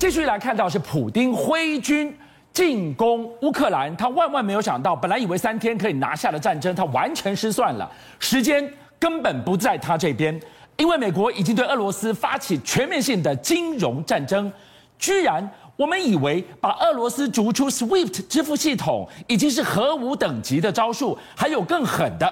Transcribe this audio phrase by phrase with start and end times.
[0.00, 2.10] 继续来看到是普丁挥军
[2.54, 7.86] 进攻乌克兰，他万万没有想到，本来以为三天可以拿下的战争，他完全失算了，
[8.18, 8.66] 时间
[8.98, 10.40] 根本不在他这边，
[10.78, 14.50] 因为美国已经对俄罗斯发起全面性的金融战争，
[14.98, 15.46] 居然。
[15.76, 22.30] 我们以为把俄罗斯逐出 SWIFT 支付系统已经是核武等级的招数，还有更狠的。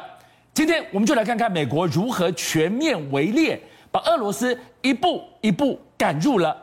[0.52, 3.58] 今天我们就来看看美国如何全面围猎，
[3.90, 6.54] 把俄罗斯一步一步赶入了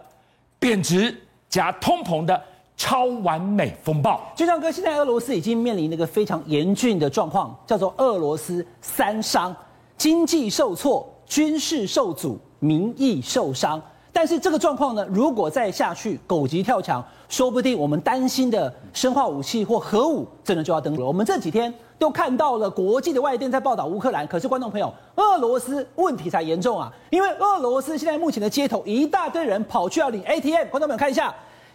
[0.66, 1.16] 贬值
[1.48, 2.42] 加通膨的
[2.76, 4.20] 超完美风暴。
[4.36, 9.56] 俊相哥，现在俄罗斯已经面临那个非常严峻的状况，叫做俄罗斯三伤：
[9.96, 13.80] 经济受挫、军事受阻、民意受伤。
[14.12, 21.08] 但是这个状况呢，如果再下去，狗急跳墙，说不定我们担心的生化武器或核武，真的就要登陆了。
[21.08, 26.92] 我们这几天都看到了国际的外电在报道乌克兰，可是观众朋友，俄罗斯问题才严重啊！
[27.10, 31.34] 因为俄罗斯现在目前的街头一大堆人跑去要领 ATM，观众朋友看一下，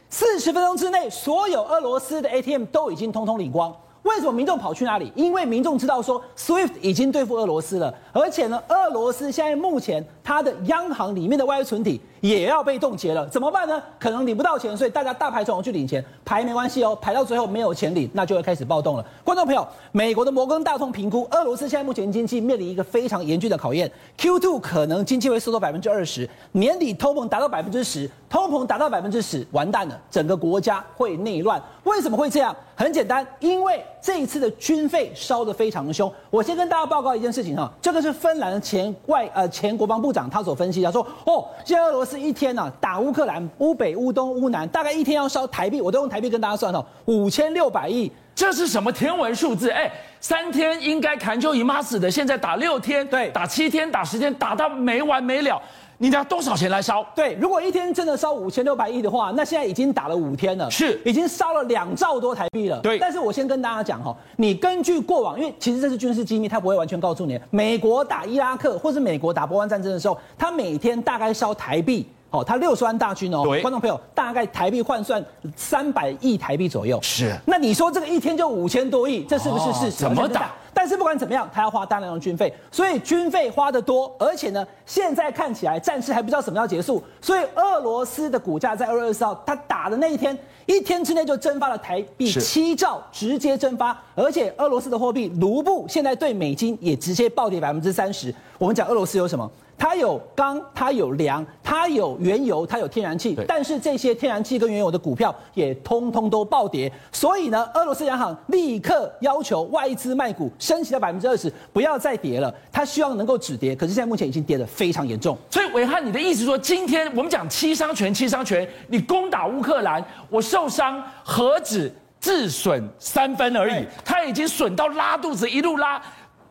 [0.08, 3.74] 四十分钟之内，所有俄罗斯的 ATM 都已经通通领光。
[4.02, 5.12] 为什么民众跑去哪里？
[5.14, 13.82] 因为民众知道说，SWIFT 已经对付俄罗斯了，而且呢，俄罗斯现在目前它的央行里面的外汇存底也要被冻结了，怎么办呢？
[13.98, 19.04] 可能领不到钱，所以大家大排长龙去领钱，排没关系哦，排到最后没有钱领，那就会开始暴动了。
[19.22, 31.62] 观众朋友，美国的摩根大通评估，俄罗斯现在目前经济面临一个非常严峻的考验，Q2 可能经济会收缩百分之二十，年底通膨达到百分之十，通膨达到百分之十，完蛋了，整个国家会内乱。
[31.84, 32.56] 为什么会这样？
[32.74, 36.12] 很简单，因为这一次的军费烧得非常的凶。
[36.30, 42.20] 我先跟大家报告一件事情哈，这个是芬兰的前外呃前国防部长他所分析的，说哦，现在俄罗斯。
[42.20, 49.70] 一天呢、啊，打乌克兰，乌北、乌东、乌南，大概一天要烧台币，我都用台币跟大家算哦，五千六百亿，这是什么天文数字？
[49.70, 49.90] 哎，
[50.20, 55.60] 三天应该砍就姨妈死的，现在打六天，对，打七天，打十天，打到没完没了。
[56.02, 57.06] 你拿多少钱来烧？
[57.14, 62.80] 对，如果一天真的烧五千六百亿的话，那现在已经打了五天了，是已经烧了两兆多台币了。
[62.80, 67.38] 对，但是我先跟大家讲哈，你根据过往，因为其实这是军事机密，他不会完全告诉你。
[67.50, 72.08] 美国打伊拉克或是美国打波湾战争的时候，他每天大概烧台币。
[72.30, 75.22] 哦，他六十万大军哦，观众朋友，大概台币换算
[75.56, 76.96] 三百亿台币左右。
[77.02, 79.96] 是，那你说这个一天就五千多亿，这是不是事实？
[79.96, 80.52] 怎么打？
[80.72, 90.36] 但是不管怎么样，他要花大量的军费，所以军费花得多，而且呢，现在看起来战事还不知道什么时候结束，所以俄罗斯的股价在二月二十四号他打的那一天，
[90.66, 98.34] 一天之内就蒸发了台币七兆，直接蒸发，而且俄罗斯的货币卢布现在对美金也直接暴跌百分之三十。
[98.58, 99.50] 我们讲俄罗斯有什么？
[99.78, 112.54] 它有钢，它有粮，它有原油，它有天然气，但是这些天然气跟原油的股票也通通都暴跌，所以呢，俄罗斯央行立刻要求外资卖股，升息了百分之二十，不要再跌了。
[112.70, 115.36] 他希望能够止跌，可是现在目前已经跌得非常严重。
[115.50, 126.00] 所以伟汉，你的意思说，今天我们讲七伤拳，七伤拳，你攻打乌克兰，我受伤何止自损三分而已，他已经损到拉肚子，一路拉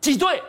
[0.02, 0.42] 挤兑。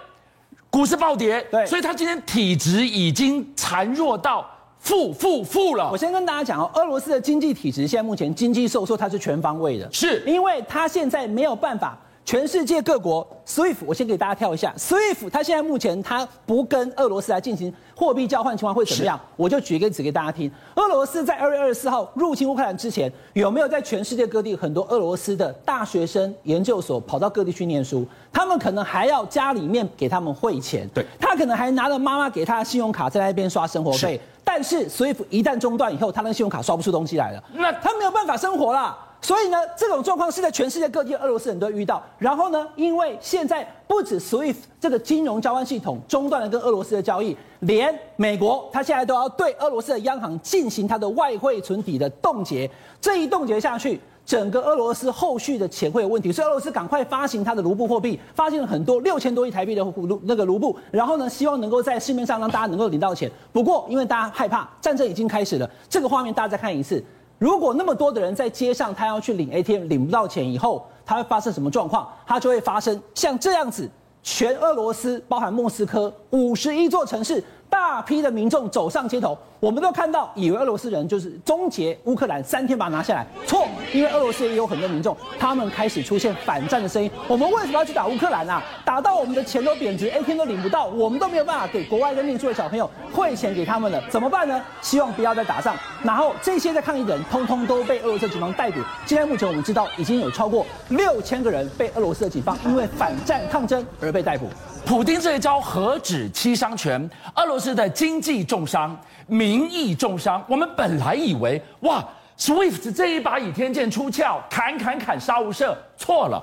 [0.71, 4.48] 股市暴跌，对，所以他今天体质已经孱弱到
[4.78, 5.91] 负负负了。
[5.91, 11.98] 我先跟大家讲哦，俄罗斯的经济体质现在目前经济收缩，它是全方位的，是因为它现在没有办法。
[12.30, 19.18] 全世界各国 SWIFT，我先给大家跳一下 SWIFT，它现在目前它不跟俄罗斯来进行货币交换情况会怎么样？
[19.34, 20.48] 我就举一个例子给大家听。
[20.76, 28.06] 俄罗斯在二月二十四号入侵乌克兰之前，有没有在全世界各地很多俄罗斯的大学生研究所跑到各地去念书？
[28.32, 34.20] 他们可能还要家里面给他们汇钱，对，他可能还拿着妈妈给他的信用卡在那边刷生活费。
[34.44, 38.97] 但是 SWIFT 一旦中断以后，他那个信用卡刷不出东西来了，那他没有办法生活了。
[39.22, 42.03] 所以呢，这种状况是在全世界各地的俄罗斯人都遇到。
[42.19, 52.69] 然后呢，因为现在不止 SWIFT 这个金融交换系统中断了跟俄罗斯的交易，连美国他现在都要对俄罗斯的央行进行它的外汇存底的冻结。
[52.98, 56.32] 这一冻结下去，整个俄罗斯后续的钱会有问题。
[56.32, 63.30] 所以俄罗斯赶快发行它的卢布货币，发行了很多六千多亿台币的卢那个卢布，然后呢，希望能够在市面上让大家能够领到钱。
[63.53, 67.04] 不过因为大家害怕战争已经开始了，这个画面大家再看一次。
[67.41, 72.07] 如果那么多的人在街上，他要去领 ATM 领不到钱以后，他会发生什么状况？
[72.27, 73.91] 他就会发生像这样子，
[74.22, 77.42] 全俄罗斯包含莫斯科五十一座城市。
[77.71, 83.25] 大批的民众走上街头，我们都看到，以为俄罗斯人就是终结乌克兰，三天把它拿下来。
[83.47, 87.11] 错，因为俄罗斯也有很多民众，他们开始出现反战的声音。
[87.28, 88.63] 我们为什么要去打乌克兰啊？
[88.84, 94.61] 打到我们的钱都贬值，ATM 都领不到，我们都没有办法给国外在念书的小朋友汇钱给他们了，怎么办呢？
[94.83, 95.77] 希望不要再打仗。
[96.03, 98.81] 然后这些在抗议的人，通通都被俄罗斯警方逮捕。
[99.07, 104.49] 现在目前我们知道，已经有超过六千个人被俄罗斯的警方因为反战抗争而被逮捕。
[104.84, 107.09] 普丁这一招何止七伤拳？
[107.36, 110.42] 俄罗斯的经济重伤，民意重伤。
[110.48, 112.04] 我们本来以为哇
[112.36, 116.42] ，SWIFT 这一把倚天剑出鞘，砍砍砍杀无赦，错了。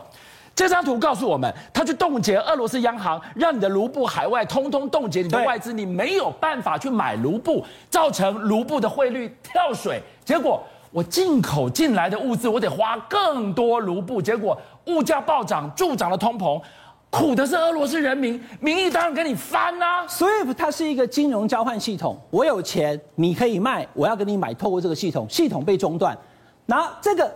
[0.56, 10.02] 这张图告诉我们，他去冻结俄罗斯央行，让你的卢布海外通通冻结你的外资，你没有办法去买卢布，造成卢布的汇率跳水。
[10.26, 16.60] 结果我进口进来的物资，我得花更多卢布，结果物价暴涨，助长了通膨，
[17.10, 20.06] 苦的是俄罗斯人民，民意当然跟你翻呐。
[20.08, 26.18] SWIFT 它是一个金融交换系统，我有钱你可以卖，我要给你买，透过这个系统，系统被中断，
[26.66, 27.34] 那这个。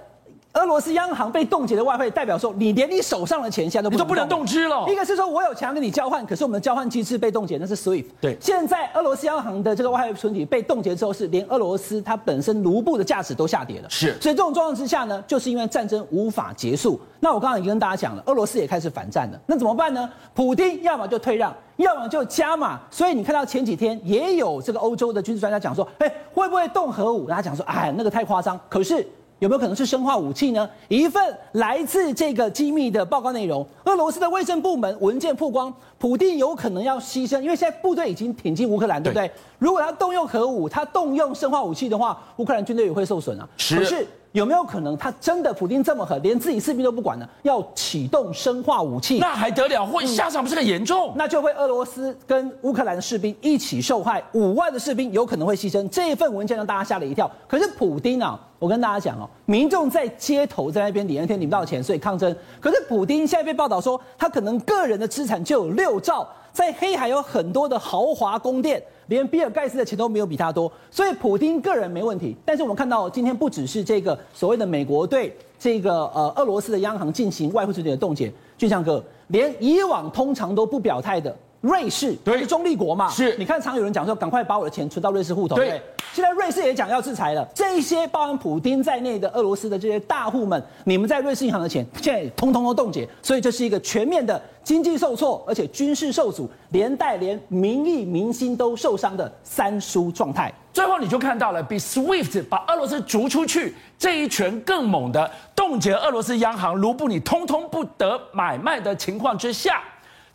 [0.53, 4.86] 俄罗斯央行被冻结的外汇，代表说你连你手上的钱现在都不能动，不能动支了。
[4.89, 8.06] 一个是说我有钱跟你交换，可是我们的交换机制被冻结，那是 SWIFT。
[8.19, 13.89] 对，现在俄罗斯央行的这个外汇存底被冻结之后，是连俄罗斯它本身卢布的价值都下跌了。
[13.89, 17.00] 是，所以这种状况之下呢，就是因为战争无法结束。
[17.21, 19.39] 那我刚刚已经跟大家讲了，俄罗斯也开始反战了。
[19.45, 20.09] 那怎么办呢？
[20.33, 22.77] 普京要么就退让，要么就加码。
[22.92, 27.30] 所以你看到前几天也有这个欧洲的军事专家讲说，哎，会不会动核武？
[27.30, 28.59] 大家讲说，哎，那个太夸张。
[28.68, 29.07] 可是。
[29.42, 30.70] 有没有可能是生化武器呢？
[30.88, 39.28] 一份来自这个机密的报告内容，俄罗斯的卫生部门文件曝光，普丁有可能要牺牲，因为现在部队已经挺进乌克兰，对不对？
[39.28, 43.50] 对，如果他动用核武，他动用生化武器的话，乌克兰军队也会受损啊。
[43.58, 43.80] 是。
[43.80, 47.28] 可是有没有可能他真的普丁这么狠，连自己士兵都不管呢？
[47.42, 49.84] 要启动生化武器，那还得了？
[49.84, 51.10] 会下场不是很严重？
[51.10, 55.90] 嗯，那就会俄罗斯跟乌克兰的士兵一起受害，五万的士兵有可能会牺牲。
[55.90, 57.28] 这一份文件让大家吓了一跳。
[57.48, 62.34] 可是普丁啊，我跟大家讲哦，民众在街头在那边领那天领不到钱，所以抗争。
[62.60, 68.80] 可是普丁现在被报道说，他可能个人的资产就有六兆，在黑海有很多的豪华宫殿。
[69.08, 72.38] 连比尔盖茨的钱都没有比他多，所以普丁个人没问题。
[72.46, 85.69] 但是我们看到今天不只是这个所谓的美国对这个呃俄罗斯的央行进行外汇存底的冻结，俊相哥，连以往通常都不表态的瑞士，对，是中立国嘛，是，你看常有人讲说赶快把我的钱存到瑞士户头，对。
[85.69, 85.81] 对
[86.13, 100.54] 现在瑞士也讲要制裁了，这一些包含普丁在内的俄罗斯的这些大户们，你们在瑞士银行的钱现在通通都冻结，所以这是一个全面的经济受挫，而且军事受阻，连带连民意民心都受伤的三输状态。
[100.74, 109.81] 最后你就看到了，比 SWIFT 把俄罗斯逐出去这一拳更猛的冻结俄罗斯央行卢布，你通通不得买卖的情况之下，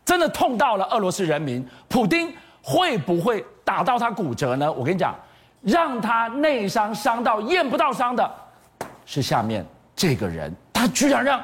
[0.06, 1.62] 真的痛到了俄罗斯人民。
[1.87, 2.32] 普丁
[2.62, 4.72] 会不会打到他骨折呢？
[4.72, 5.14] 我跟你讲。
[5.62, 8.31] 让他内伤伤到验不到伤的，
[9.05, 9.64] 是下面
[9.94, 11.41] 这个人，他居然让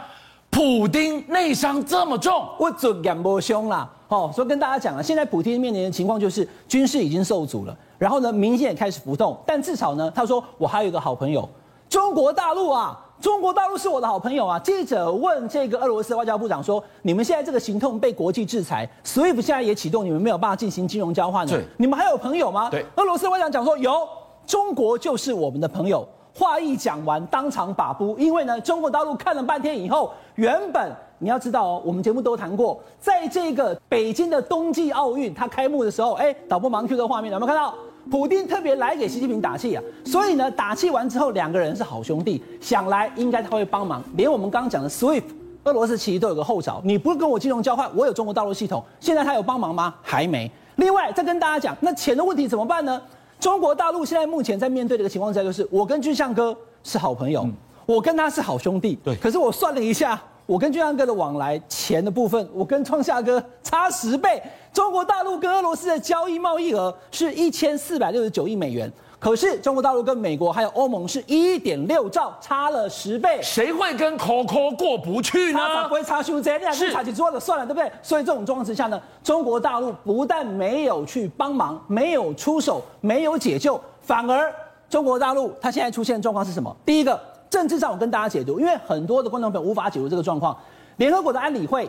[0.50, 3.88] 普丁内伤这么重，我准眼波凶啦！
[4.09, 11.49] 哦，所以跟大家讲了，现在普京面临的情况就是军事已经受阻了，然后呢，民心也开始浮动，但至少呢，他说我还有一个好朋友，
[11.88, 12.99] 中国大陆啊。
[13.22, 14.58] 中国大陆是我的好朋友啊！
[14.58, 21.62] 记者问这个俄罗斯外交部长说：“你们现在这个行动被国际制裁，SWIFT 现在也启动，你们没有办法进行金融交换了。
[21.76, 23.96] 你们还有朋友吗？”对，俄罗斯外长讲说：“有，
[24.44, 26.04] 中国就是我们的朋友。”
[26.34, 37.72] 话一讲完，当场把不，因为呢，中国大陆看了半天以后，原本你要知道哦，我们节目都谈过，在这个北京的冬季奥运它开幕的时候，哎，导播忙 Q 的画面有没有看到？
[38.10, 44.02] 普丁特别来给习近平打气啊，所以呢，打气完之后，两个人是好兄弟，想来应该他会帮忙。
[44.16, 45.22] 连我们刚刚讲的 SWIFT，
[45.64, 49.94] 俄罗斯其实都有个后着，你不是跟我金融交换，我有中国大陆系统，现在他有帮忙吗？
[50.02, 50.50] 还没。
[50.76, 53.00] 另外再跟大家讲，那钱的问题怎么办呢？
[53.38, 57.46] 中国大陆现在目前在面对这个情况之下，就是我跟俊相哥是好朋友，
[57.87, 59.16] 我跟他是好兄弟，对。
[59.16, 60.21] 可是我算了一下。
[60.52, 64.42] 我跟俊安哥的往来钱的部分，我跟创夏哥差十倍。
[64.71, 73.40] 中国大陆跟俄罗斯的交易贸易额是一千四百六十九亿美元，可是中国大陆跟美国还有欧盟是一点六兆，差了十倍。
[73.42, 75.59] 谁会跟 Coco 过不去呢？
[75.59, 77.90] 他不会差兄弟，你俩跟差起桌的算了，对不对？
[78.02, 84.54] 所以这种状况之下呢，中国大陆不但没有去帮忙，没有出手，没有解救，反而
[84.90, 86.76] 中国大陆它现在出现的状况是什么？
[86.85, 87.18] 第一个。
[87.52, 90.56] 政治上，我跟大家解读，因为很多的观众朋友无法解读这个状况。
[90.97, 91.87] 联合国的安理会，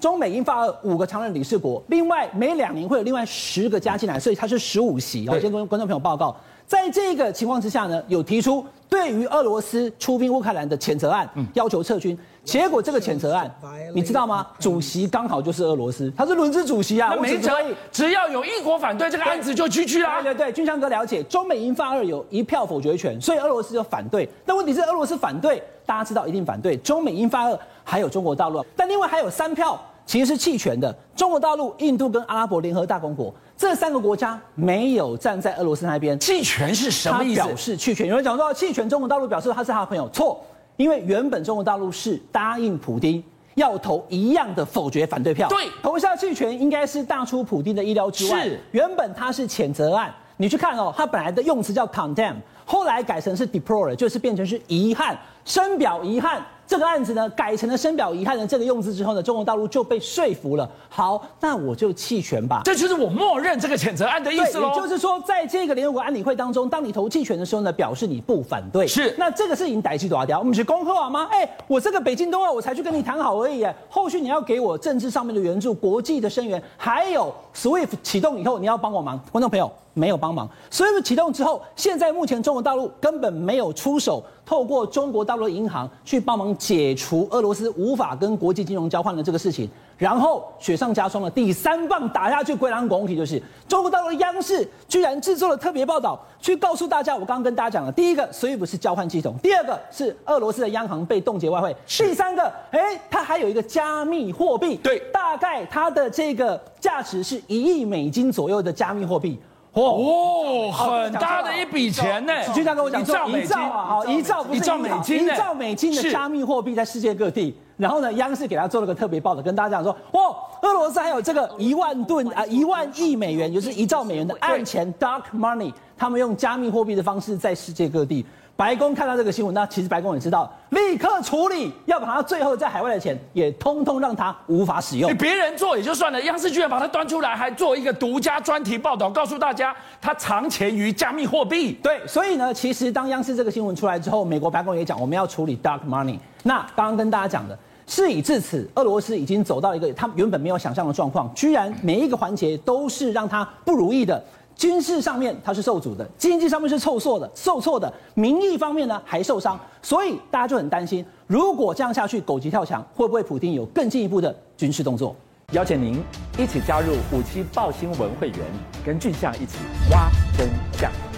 [0.00, 5.28] 中美英法俄五个常任理事国，另外每两年会有另外十个加进来，所以它是十五席。
[5.28, 6.34] 我先跟观众朋友报告，
[6.66, 12.18] 在这个情况之下呢，有提出对于俄罗斯出兵乌克兰的谴责案，要求撤军。
[12.44, 13.50] 结果这个谴责案，
[13.94, 14.46] 你知道吗？
[14.58, 17.08] 主席刚好就是俄罗斯，他是轮值主席啊。
[17.14, 17.50] 那没辙，
[17.90, 20.20] 只要有一国反对这个案子就 GG 啦。
[20.20, 24.28] 对对对，俊相哥了解，中美英法二有一票否决权，所以俄罗斯就反对。
[24.44, 26.76] 但问题是俄罗斯反对，大家知道一定反对。
[26.76, 36.18] 中美英法二还有中国大陆，但另外还有三票其实是弃权的，中国大陆、印度跟阿拉伯联合大公国这三个国家没有站在俄罗斯那边。
[36.20, 37.42] 弃权是什么意思？
[37.42, 38.06] 表示弃权。
[38.06, 40.44] 有人讲说弃权，中国大陆表示他是他的朋友，错。
[40.76, 43.22] 因为原本中国大陆是答应普京
[43.54, 48.44] 要投一样的否决反对票，对，投下弃权应该是大出普京的意料之外。
[48.44, 56.44] 是，原本他是谴责案，你去看哦，他本来的用词叫 condemn，后来改成是 deplore，就是变成是遗憾，深表遗憾。
[56.66, 60.68] 这个案子呢，改成了深表遗憾的这个用字之后呢，中国大陆就被说服了。
[60.88, 62.62] 好，那我就弃权吧。
[62.64, 64.68] 这就是我默认这个谴责案的意思喽。
[64.68, 68.86] 也就是说，在这个联合国安理会当中，当你投弃权的时候呢，表示你不反对。
[68.86, 69.14] 是。
[69.18, 70.38] 那这个事情逮起多少条？
[70.38, 71.28] 我们是恭贺好吗？
[71.30, 73.62] 哎，我这个北京冬奥我才去跟你谈好而已。
[73.62, 79.20] 哎，后续你要给我政治上面的援助、国际的声援，还有 SWIFT 启动以后，你要帮我忙。
[79.30, 79.70] 观众朋友。
[79.96, 109.38] 没有帮忙，Swift 启动之后，现在目前中国大陆根本没有出手，透过中国大陆的银行去帮忙解除俄罗斯无法跟国际金融交换的这个事情，然后雪上加霜的第三棒打下去，归狼拱体就是中国大陆的央视居然制作了特别报道，去告诉大家，我刚刚跟大家讲了，第一个，SWIFT 是交换系统，第二个是俄罗斯的央行被冻结外汇，第三个，哎，它还有一个加密货币，对，大概它的这个价值是一亿美金左右的加密货币。
[109.74, 112.32] 哦，很大的一笔钱呢！
[112.54, 117.56] 就像跟我讲，一兆美金，好，一兆不是一兆美金，一兆美金的加密货币在世界各地。
[117.76, 128.24] 然后呢，央视给他做了个特别报道，跟大家讲说，哦，俄罗斯还有这个一万吨啊，一万亿美元，就是一兆美元的暗钱 （dark money），他们用加密货币的方式在世界各地。
[128.56, 135.10] 白宫看到这个新闻，那其实白宫也知道，立刻处理，要把他最后在海外的钱也通通让他无法使用。
[135.10, 141.72] 你别人做也就算了，央视居然把它端出来，还做一个独家专题报道，告诉大家他藏钱于加密货币。
[141.82, 146.16] 对，所以呢，其实当央视这个新闻出来之后，美国白宫也讲我们要处理 dark money。
[146.44, 147.58] 那刚刚跟大家讲的，
[147.88, 154.22] 事已至此，俄罗斯已经走到一个他原本没有想象的状况，居然每一个环节都是让他不如意的。
[154.56, 165.14] 军事上面它是受阻的，经济上面是受挫的，受挫的，民意方面呢还受伤，所以大家就很担心，如果这样下去，狗急跳墙，会不会普京有更进一步的军事动作？
[165.52, 166.02] 邀请您
[166.38, 168.38] 一起加入五七报新闻会员，
[168.84, 169.58] 跟俊相一起
[169.90, 170.08] 挖
[170.38, 171.13] 真相。